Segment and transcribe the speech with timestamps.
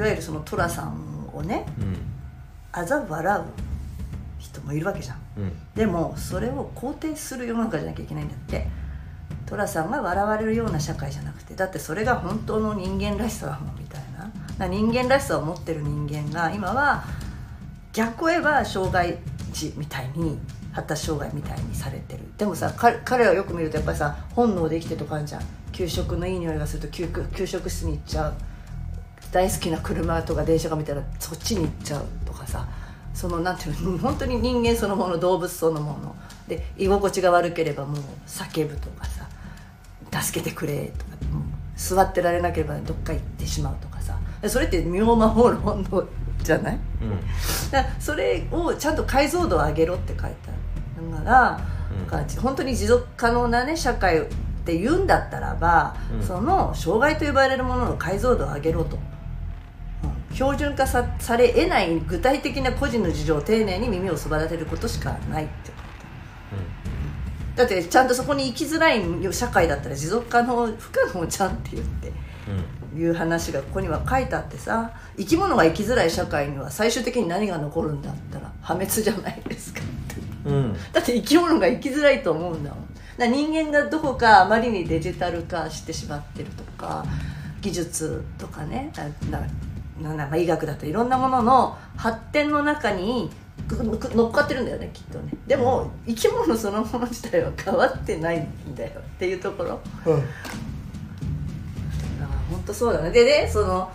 [0.00, 1.66] いわゆるその寅さんをね
[2.72, 3.44] あざ笑う
[4.38, 5.18] 人もいるわけじゃん。
[5.36, 5.52] うん。
[5.74, 8.66] でもそれを肯定する世の中じゃなきゃいけないんだって。
[9.46, 14.00] 寅さんが笑われるような社会じゃなくてだってそれが本当の人間らしさだもんみたい
[14.58, 14.66] な。
[14.68, 17.04] 人間らしさを持ってる人間が今は
[17.92, 19.18] 逆を言えば障害
[19.52, 20.38] 児みたいに
[20.72, 22.20] 発達障害みたいにされてる。
[22.38, 25.42] でもさ彼彼らをよく見るとやっぱりさ本能で生きてるとかあるじゃん。
[25.72, 28.34] 給食のいい匂いがすると給給食室に行っちゃう
[29.32, 32.66] 大好きな車とか電車が見たらそっちに行っちゃうとかさ
[33.14, 36.16] そのなんていうの 本当に人間そのもの動物そのもの。
[36.48, 41.10] で居心地が悪ければもう叫ぶとかさ助けてくれとか
[41.76, 44.16] 座ってられなければどっか行ってしまうとかさ。
[44.48, 46.04] それって身を守る本能
[46.42, 46.78] じゃない？
[47.70, 51.60] だからそれをちゃんと解像度を上げろって書いてあるだから、
[52.12, 52.40] うん。
[52.42, 54.24] 本当に持続可能なね社会っ
[54.64, 56.26] て言うんだったらば、うん。
[56.26, 59.02] その障害と呼ばれるものの解像度を上げろと、うん
[60.40, 65.70] 標準化さされ得ない具体的な個人の事情を丁寧に耳をそば立てることしかないって
[67.54, 69.02] だってちゃんとそこに生きづらい
[69.34, 72.12] 社会だったら持続可能不可能じゃんって言って。
[72.96, 74.90] いう話がここには書いてあってさ。
[75.16, 79.84] 生き物が生きづらい社会には最終的に何が残るんだったら破滅じゃないですかっ
[80.44, 80.50] て。
[80.50, 80.54] うん。
[80.56, 82.88] うんだって生き物が生きづらいと思うんだもん。
[83.16, 87.04] だ人間がどこかあまりにデジタル化してしまってるとか
[87.60, 88.90] 技術とかね
[89.30, 89.46] な
[90.02, 93.30] ななまあ医学だといろんなものの発展の中に
[93.68, 95.32] 乗っかってるんだよねきっとね。
[95.46, 99.72] でも生き物そのもの自体は変わってないんだよっていうところ。
[99.72, 99.78] あ
[102.50, 103.10] 本当そうだね。
[103.10, 103.90] でねその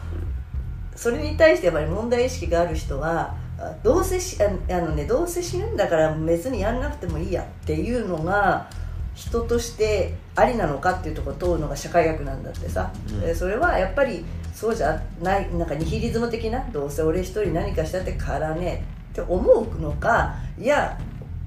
[0.95, 8.69] それに対してやっぱり問題意識がある人はあどうせしああのねどうせ死ぬんだから別にやんなくてもいいやっていうのが
[9.15, 20.97] 人としてありなのかっていうところを問うのが社会学なんだってさ、うんでそれはやっぱりそうじゃないなんかニヒリズム的などうせ俺一人何かしたって変わらねえって思うのかいや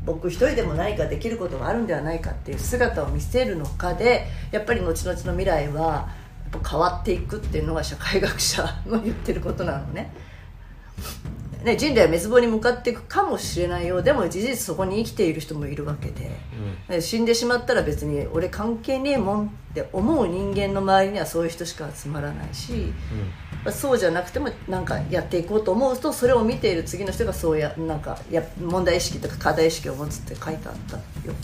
[0.05, 6.09] 僕一人でも何かできることがあるんではないかっていう姿を見せるのかでやっぱり後々の未来は
[6.51, 10.11] やっぱ変わっていくっていうのが社会学者の言ってることなのね。
[11.65, 16.31] ね、人類は滅亡に向かっていくかもしれないよでも事実そこに生きている人もいるわけで。
[16.89, 22.93] で死んでしまったら別に俺関係ねえもんって思う人間の周りにはそういう人しか集まらないし、
[23.65, 31.35] まあそうじゃなくてもなんかやっていこうと思うとそれを見ている次の人がそうやなんかや問題意識とか課題意識を持つって書いてあったよ